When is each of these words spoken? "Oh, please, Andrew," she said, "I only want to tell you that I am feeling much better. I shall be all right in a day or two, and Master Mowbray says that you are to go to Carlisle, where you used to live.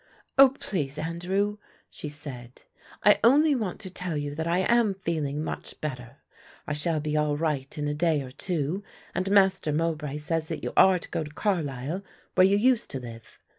"Oh, 0.35 0.49
please, 0.59 0.97
Andrew," 0.97 1.59
she 1.91 2.09
said, 2.09 2.63
"I 3.03 3.19
only 3.23 3.53
want 3.53 3.79
to 3.81 3.91
tell 3.91 4.17
you 4.17 4.33
that 4.33 4.47
I 4.47 4.61
am 4.61 4.95
feeling 4.95 5.43
much 5.43 5.79
better. 5.79 6.17
I 6.65 6.73
shall 6.73 6.99
be 6.99 7.15
all 7.15 7.37
right 7.37 7.77
in 7.77 7.87
a 7.87 7.93
day 7.93 8.23
or 8.23 8.31
two, 8.31 8.83
and 9.13 9.29
Master 9.29 9.71
Mowbray 9.71 10.17
says 10.17 10.47
that 10.47 10.63
you 10.63 10.73
are 10.75 10.97
to 10.97 11.11
go 11.11 11.23
to 11.23 11.29
Carlisle, 11.29 12.01
where 12.33 12.47
you 12.47 12.57
used 12.57 12.89
to 12.89 12.99
live. 12.99 13.37